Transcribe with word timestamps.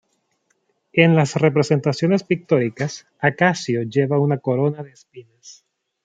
En 0.93 1.15
las 1.15 1.35
representaciones 1.35 2.23
pictóricas 2.23 3.05
Acacio 3.19 3.83
lleva 3.83 4.17
una 4.19 4.39
corona 4.39 4.81
de 4.81 4.89
espinas. 4.93 5.63